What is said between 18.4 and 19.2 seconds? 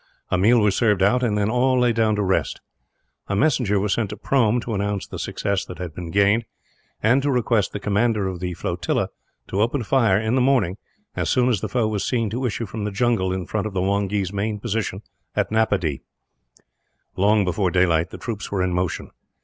were in motion.